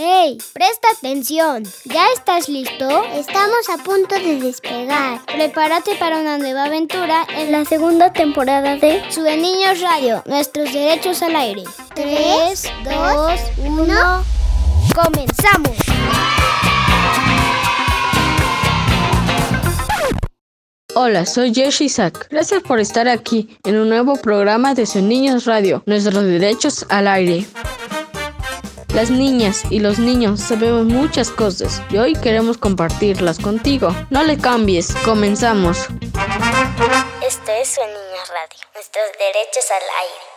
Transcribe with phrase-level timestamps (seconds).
[0.00, 0.38] ¡Hey!
[0.52, 1.64] Presta atención.
[1.84, 3.02] ¿Ya estás listo?
[3.14, 5.26] Estamos a punto de despegar.
[5.26, 11.20] Prepárate para una nueva aventura en la segunda temporada de Sube Niños Radio, nuestros derechos
[11.20, 11.64] al aire.
[11.96, 14.24] 3, 2, 1.
[14.94, 15.76] ¡Comenzamos!
[20.94, 22.28] Hola, soy Josh Isaac.
[22.30, 27.08] Gracias por estar aquí en un nuevo programa de Su Niños Radio, nuestros derechos al
[27.08, 27.48] aire.
[28.98, 33.94] Las niñas y los niños sabemos muchas cosas y hoy queremos compartirlas contigo.
[34.10, 35.78] No le cambies, comenzamos.
[37.24, 40.27] Esto es Su Niños Radio, nuestros derechos al aire.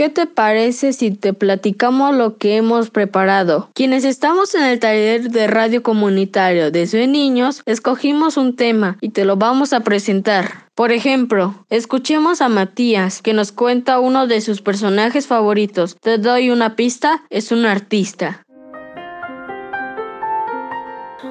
[0.00, 3.68] ¿Qué te parece si te platicamos lo que hemos preparado?
[3.74, 9.26] Quienes estamos en el taller de radio comunitario de Niños, escogimos un tema y te
[9.26, 10.70] lo vamos a presentar.
[10.74, 15.98] Por ejemplo, escuchemos a Matías, que nos cuenta uno de sus personajes favoritos.
[16.00, 18.46] Te doy una pista, es un artista.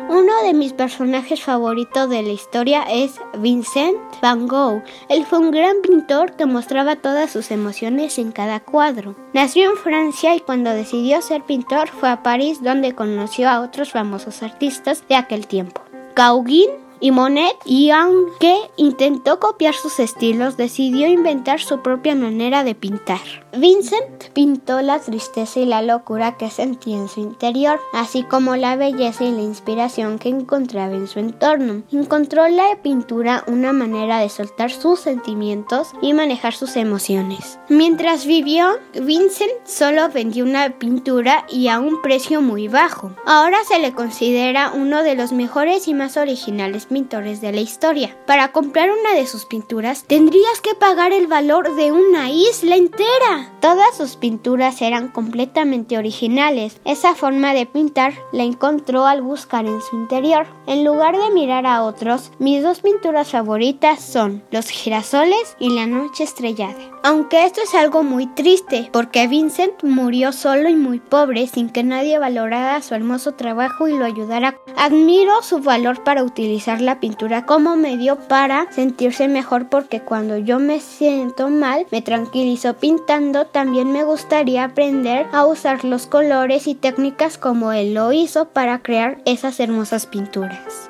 [0.10, 4.82] Uno de mis personajes favoritos de la historia es Vincent Van Gogh.
[5.08, 9.16] Él fue un gran pintor que mostraba todas sus emociones en cada cuadro.
[9.36, 13.92] Nació en Francia y cuando decidió ser pintor fue a París donde conoció a otros
[13.92, 15.84] famosos artistas de aquel tiempo.
[16.16, 22.76] Gauguin y Monet, y aunque intentó copiar sus estilos, decidió inventar su propia manera de
[22.76, 23.20] pintar.
[23.58, 28.76] Vincent pintó la tristeza y la locura que sentía en su interior, así como la
[28.76, 31.84] belleza y la inspiración que encontraba en su entorno.
[31.92, 37.60] Encontró la pintura una manera de soltar sus sentimientos y manejar sus emociones.
[37.70, 43.12] Mientras vivió, Vincent solo vendió una pintura y a un precio muy bajo.
[43.26, 48.18] Ahora se le considera uno de los mejores y más originales pintores de la historia.
[48.28, 53.54] Para comprar una de sus pinturas tendrías que pagar el valor de una isla entera.
[53.62, 56.82] Todas sus pinturas eran completamente originales.
[56.84, 60.48] Esa forma de pintar la encontró al buscar en su interior.
[60.68, 65.86] En lugar de mirar a otros, mis dos pinturas favoritas son Los girasoles y La
[65.86, 66.76] noche estrellada.
[67.04, 71.84] Aunque esto es algo muy triste, porque Vincent murió solo y muy pobre sin que
[71.84, 74.60] nadie valorara su hermoso trabajo y lo ayudara.
[74.76, 80.60] Admiro su valor para utilizar la pintura como medio para sentirse mejor porque cuando yo
[80.60, 83.46] me siento mal me tranquilizo pintando.
[83.46, 88.82] También me gustaría aprender a usar los colores y técnicas como él lo hizo para
[88.82, 90.90] crear esas hermosas pinturas.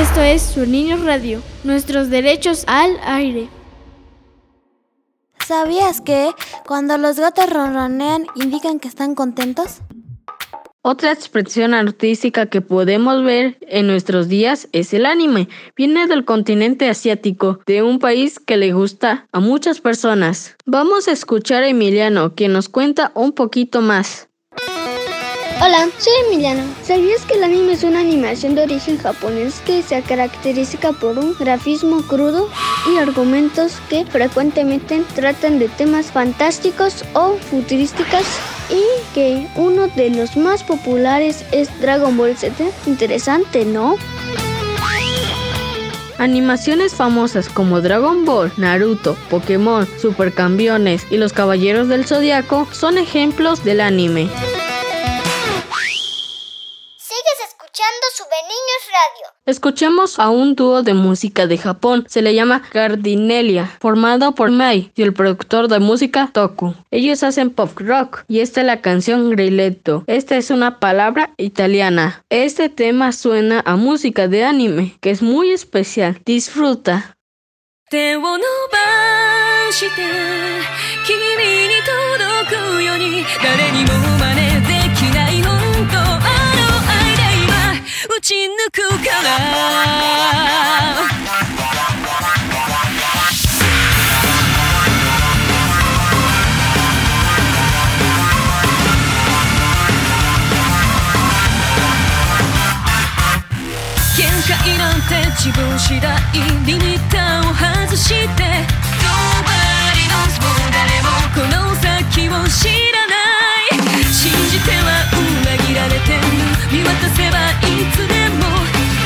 [0.00, 3.48] Esto es Su Niño Radio, nuestros derechos al aire.
[5.46, 6.32] ¿Sabías que
[6.66, 9.80] cuando los gatos ronronean indican que están contentos?
[10.88, 15.48] Otra expresión artística que podemos ver en nuestros días es el anime.
[15.74, 20.54] Viene del continente asiático, de un país que le gusta a muchas personas.
[20.64, 24.28] Vamos a escuchar a Emiliano, quien nos cuenta un poquito más.
[25.60, 26.62] Hola, soy Emiliano.
[26.84, 31.34] ¿Sabías que el anime es una animación de origen japonés que se caracteriza por un
[31.36, 32.48] grafismo crudo
[32.88, 38.55] y argumentos que frecuentemente tratan de temas fantásticos o futurísticos?
[38.70, 38.82] Y
[39.14, 42.64] que uno de los más populares es Dragon Ball Z.
[42.86, 43.96] Interesante, ¿no?
[46.18, 53.64] Animaciones famosas como Dragon Ball, Naruto, Pokémon, Supercampeones y los Caballeros del Zodiaco son ejemplos
[53.64, 54.30] del anime.
[59.46, 64.90] Escuchemos a un dúo de música de Japón, se le llama Gardinelia, formado por Mai
[64.96, 66.74] y el productor de música Toku.
[66.90, 70.02] Ellos hacen pop rock y esta es la canción Grilletto.
[70.08, 72.24] Esta es una palabra italiana.
[72.28, 76.20] Este tema suena a música de anime, que es muy especial.
[76.24, 77.16] Disfruta.
[88.04, 89.26] 打ち抜くから。
[104.46, 106.16] 界なんて自分次第
[106.66, 108.42] リミッターを外して。
[109.02, 113.14] Nobody knows もう誰もこの先を知らな
[113.72, 114.04] い。
[114.12, 115.25] 信じては
[115.56, 115.96] 遮られて
[116.70, 118.44] 見渡せばいつでも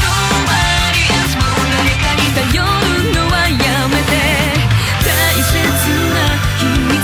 [0.02, 3.55] Nobody else も誰かに頼るのはや
[3.87, 4.11] めて
[5.05, 5.08] 大
[5.38, 5.55] 切
[6.11, 6.19] な
[6.58, 6.99] 秘密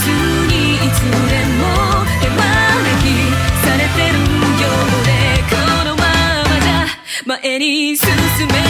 [0.50, 1.62] にいつでも
[2.20, 2.42] 手招
[3.02, 3.06] き
[3.62, 5.08] されてるようで
[5.48, 5.54] こ
[5.84, 6.70] のままじゃ
[7.24, 8.08] 前に進
[8.48, 8.65] め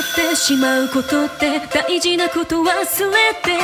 [0.00, 2.74] ってしまうことって大事なこと忘れ
[3.42, 3.60] て。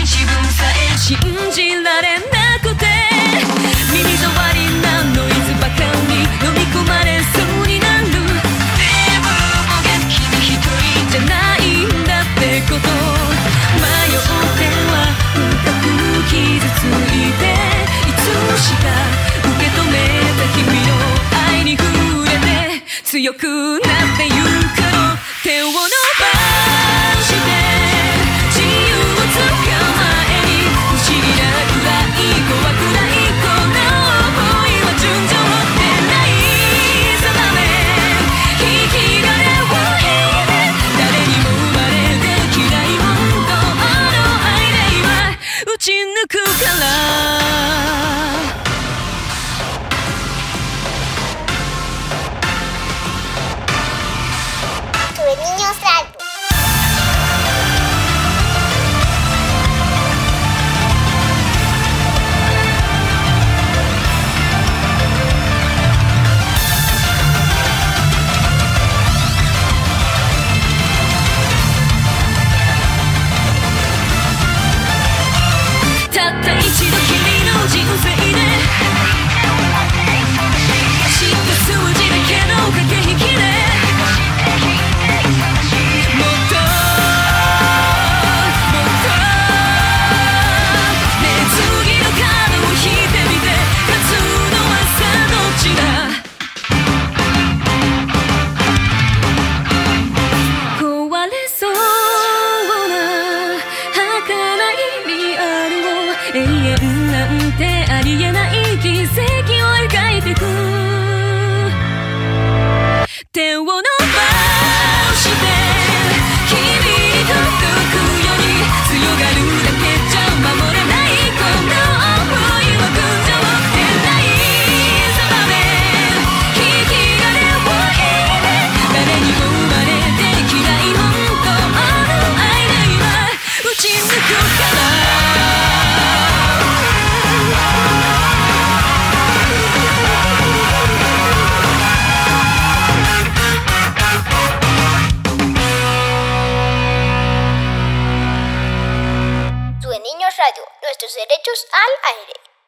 [0.00, 0.64] 自分さ
[0.94, 1.16] え信
[1.52, 2.86] じられなくて。
[3.92, 5.76] 耳障りなノイズばか
[6.08, 8.04] り飲み込まれそうになる。
[8.08, 8.16] で
[9.20, 9.28] も
[10.08, 10.68] 君一人
[11.10, 12.88] じゃないんだってこと。
[13.80, 14.94] 迷っては
[15.34, 15.84] 深く
[16.30, 16.32] 傷
[16.74, 17.42] ついて。
[18.08, 18.24] いつ
[18.62, 18.84] しか
[19.40, 19.94] 受け止め
[20.38, 20.90] た君の
[21.48, 21.84] 愛に触
[22.24, 22.82] れて。
[23.04, 23.44] 強く
[23.80, 23.93] なっ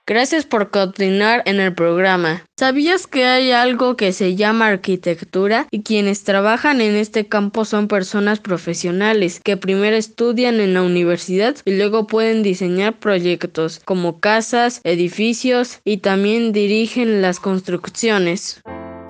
[0.08, 2.44] Gracias por continuar en el programa.
[2.56, 7.88] ¿Sabías que hay algo que se llama arquitectura y quienes trabajan en este campo son
[7.88, 14.80] personas profesionales que primero estudian en la universidad y luego pueden diseñar proyectos como casas,
[14.84, 18.62] edificios y también dirigen las construcciones?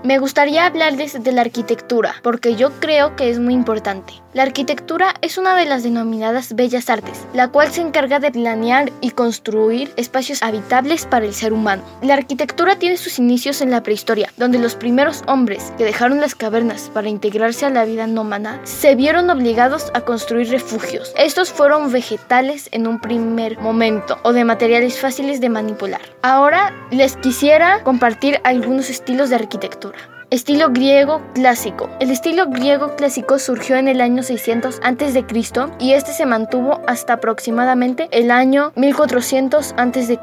[0.04, 4.14] Me gustaría hablarles de la arquitectura, porque yo creo que es muy importante.
[4.34, 8.92] La arquitectura es una de las denominadas bellas artes, la cual se encarga de planear
[9.00, 11.82] y construir espacios habitables para el ser humano.
[12.02, 16.34] La arquitectura tiene sus inicios en la prehistoria, donde los primeros hombres que dejaron las
[16.34, 21.14] cavernas para integrarse a la vida nómada se vieron obligados a construir refugios.
[21.16, 26.02] Estos fueron vegetales en un primer momento o de materiales fáciles de manipular.
[26.22, 29.95] Ahora les quisiera compartir algunos estilos de arquitectura.
[30.30, 31.88] Estilo griego clásico.
[32.00, 35.24] El estilo griego clásico surgió en el año 600 a.C.
[35.78, 40.18] y este se mantuvo hasta aproximadamente el año 1400 a.C.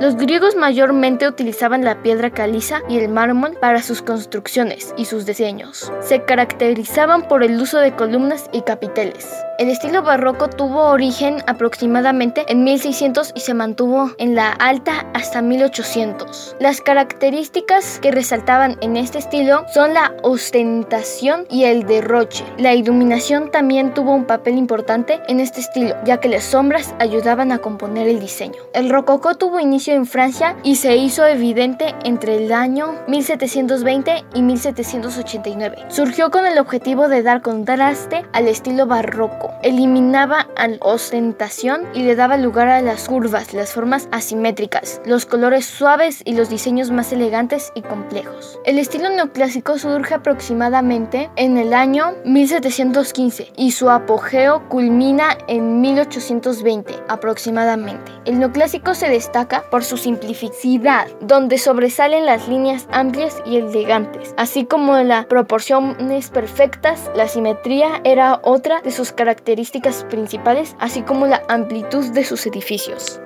[0.00, 5.26] Los griegos mayormente utilizaban la piedra caliza y el mármol para sus construcciones y sus
[5.26, 5.90] diseños.
[6.02, 9.26] Se caracterizaban por el uso de columnas y capiteles.
[9.58, 15.42] El estilo barroco tuvo origen aproximadamente en 1600 y se mantuvo en la alta hasta
[15.42, 16.54] 1800.
[16.60, 22.44] Las características que resaltaban en este estilo son la ostentación y el derroche.
[22.58, 27.50] La iluminación también tuvo un papel importante en este estilo, ya que las sombras ayudaban
[27.52, 28.60] a componer el diseño.
[28.74, 34.42] El rococó tuvo inicio en Francia y se hizo evidente entre el año 1720 y
[34.42, 35.86] 1789.
[35.88, 39.50] Surgió con el objetivo de dar contraste al estilo barroco.
[39.62, 45.64] Eliminaba la ostentación y le daba lugar a las curvas, las formas asimétricas, los colores
[45.64, 48.58] suaves y los diseños más elegantes y complejos.
[48.64, 55.80] El estilo neoclásico neoclásico surge aproximadamente en el año 1715 y su apogeo culmina en
[55.80, 58.10] 1820 aproximadamente.
[58.24, 64.64] El neoclásico se destaca por su simplicidad, donde sobresalen las líneas amplias y elegantes, así
[64.64, 71.44] como las proporciones perfectas, la simetría era otra de sus características principales, así como la
[71.48, 73.20] amplitud de sus edificios.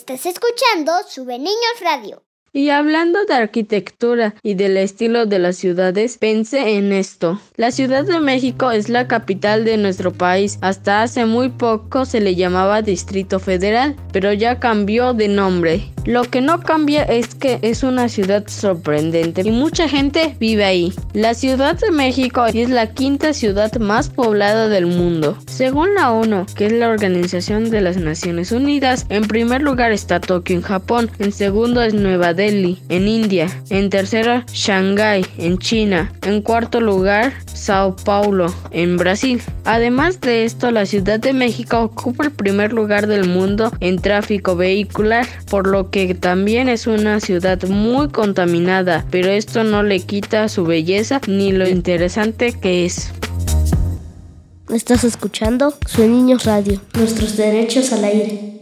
[0.00, 2.22] Estás escuchando Sube Niños Radio.
[2.54, 7.38] Y hablando de arquitectura y del estilo de las ciudades, pensé en esto.
[7.56, 10.58] La Ciudad de México es la capital de nuestro país.
[10.62, 15.92] Hasta hace muy poco se le llamaba Distrito Federal, pero ya cambió de nombre.
[16.10, 20.92] Lo que no cambia es que es una ciudad sorprendente y mucha gente vive ahí.
[21.12, 25.38] La Ciudad de México es la quinta ciudad más poblada del mundo.
[25.46, 30.18] Según la ONU, que es la Organización de las Naciones Unidas, en primer lugar está
[30.18, 36.12] Tokio en Japón, en segundo es Nueva Delhi en India, en tercero Shanghái en China,
[36.26, 39.40] en cuarto lugar Sao Paulo en Brasil.
[39.64, 44.56] Además de esto, la Ciudad de México ocupa el primer lugar del mundo en tráfico
[44.56, 50.48] vehicular, por lo que también es una ciudad muy contaminada, pero esto no le quita
[50.48, 53.12] su belleza ni lo interesante que es.
[54.70, 58.60] Estás escuchando Su Niños Radio, nuestros derechos al aire.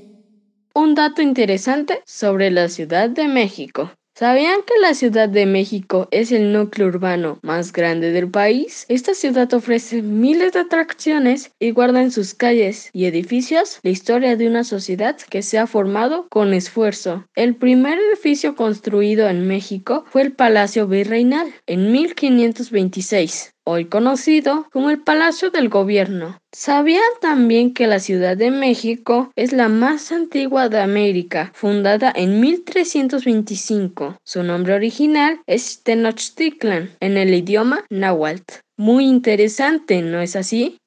[0.75, 3.91] Un dato interesante sobre la Ciudad de México.
[4.19, 8.85] ¿Sabían que la Ciudad de México es el núcleo urbano más grande del país?
[8.89, 14.35] Esta ciudad ofrece miles de atracciones y guarda en sus calles y edificios la historia
[14.35, 17.27] de una sociedad que se ha formado con esfuerzo.
[17.37, 24.89] El primer edificio construido en México fue el Palacio Virreinal en 1526 hoy conocido como
[24.89, 26.39] el Palacio del Gobierno.
[26.53, 32.41] ¿Sabían también que la Ciudad de México es la más antigua de América, fundada en
[32.41, 34.17] 1325?
[34.25, 38.55] Su nombre original es Tenochtitlan, en el idioma náhuatl.
[38.79, 40.79] Muy interesante, ¿no es así?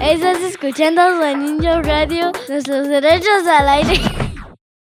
[0.00, 1.02] Estás escuchando
[1.36, 4.00] Niño Radio, nuestros derechos al aire.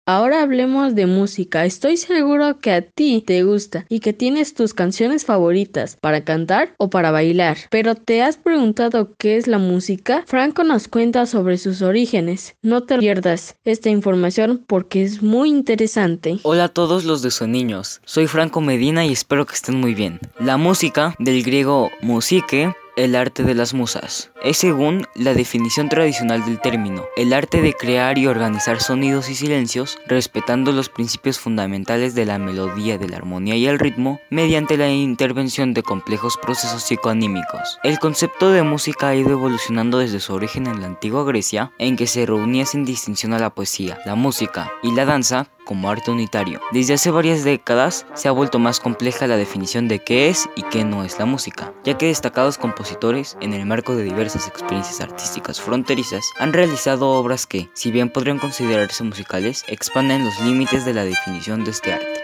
[0.09, 1.65] Ahora hablemos de música.
[1.65, 6.73] Estoy seguro que a ti te gusta y que tienes tus canciones favoritas para cantar
[6.79, 7.57] o para bailar.
[7.69, 10.23] Pero ¿te has preguntado qué es la música?
[10.25, 12.55] Franco nos cuenta sobre sus orígenes.
[12.63, 16.39] No te pierdas esta información porque es muy interesante.
[16.41, 18.01] Hola a todos los de Niños.
[18.03, 20.19] Soy Franco Medina y espero que estén muy bien.
[20.39, 24.31] La música, del griego musique, el arte de las musas.
[24.43, 29.35] Es según la definición tradicional del término, el arte de crear y organizar sonidos y
[29.35, 34.75] silencios, respetando los principios fundamentales de la melodía, de la armonía y el ritmo, mediante
[34.75, 37.79] la intervención de complejos procesos psicoanímicos.
[37.83, 41.95] El concepto de música ha ido evolucionando desde su origen en la antigua Grecia, en
[41.95, 46.09] que se reunía sin distinción a la poesía, la música y la danza como arte
[46.09, 46.59] unitario.
[46.71, 50.63] Desde hace varias décadas se ha vuelto más compleja la definición de qué es y
[50.63, 54.99] qué no es la música, ya que destacados compositores, en el marco de diversas experiencias
[54.99, 60.95] artísticas fronterizas, han realizado obras que, si bien podrían considerarse musicales, expanden los límites de
[60.95, 62.23] la definición de este arte.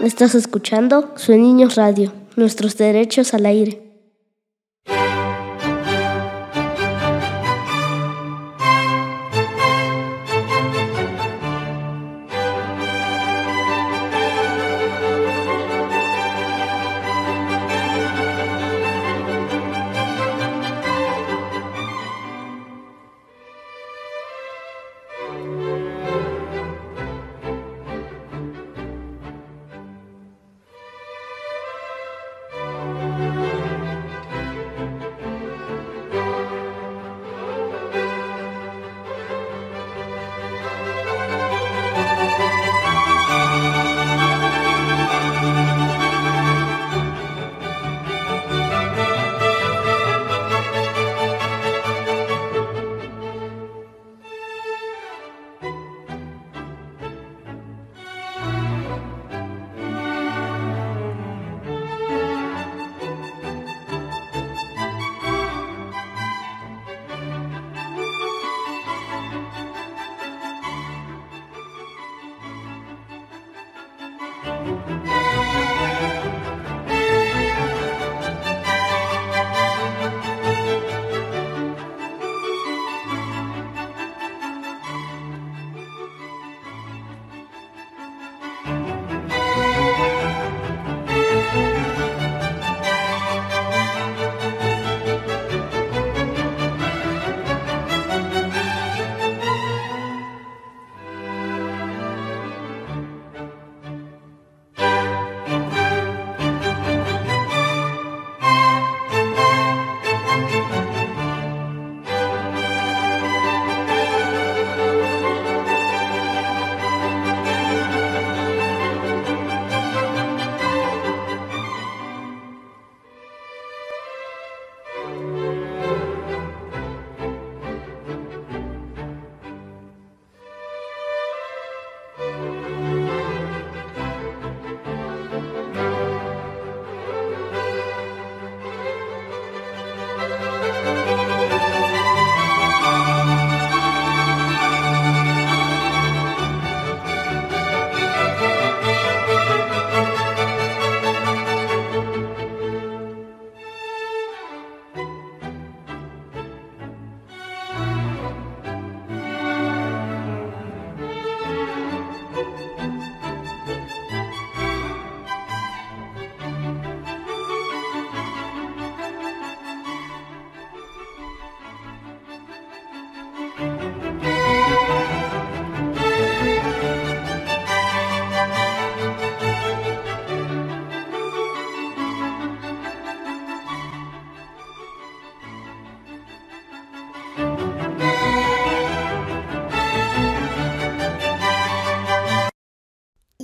[0.00, 3.85] Estás escuchando Su Niños Radio, nuestros derechos al aire.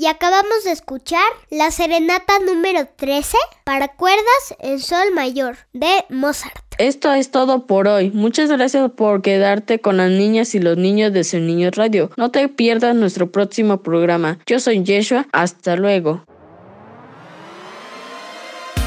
[0.03, 6.57] Y acabamos de escuchar la serenata número 13 para cuerdas en sol mayor de Mozart.
[6.79, 8.11] Esto es todo por hoy.
[8.11, 12.11] Muchas gracias por quedarte con las niñas y los niños de Su Niños Radio.
[12.17, 14.41] No te pierdas nuestro próximo programa.
[14.45, 15.29] Yo soy Yeshua.
[15.31, 16.25] Hasta luego.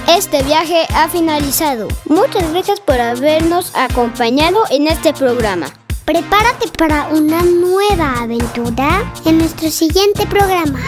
[0.09, 1.87] Este viaje ha finalizado.
[2.09, 5.67] Muchas gracias por habernos acompañado en este programa.
[6.05, 10.79] Prepárate para una nueva aventura en nuestro siguiente programa.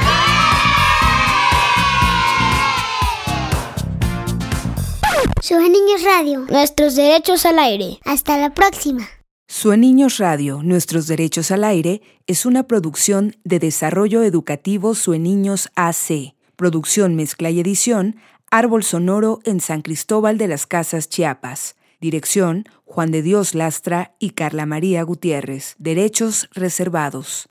[5.42, 7.98] Sube Niños Radio, nuestros derechos al aire.
[8.06, 9.08] Hasta la próxima.
[9.48, 15.70] Sue Niños Radio, Nuestros Derechos al Aire es una producción de Desarrollo Educativo Sue Niños
[15.76, 16.36] AC.
[16.58, 18.18] Producción, mezcla y edición,
[18.52, 21.77] Árbol Sonoro en San Cristóbal de las Casas, Chiapas.
[22.00, 25.76] Dirección, Juan de Dios Lastra y Carla María Gutiérrez.
[25.80, 27.46] Derechos reservados.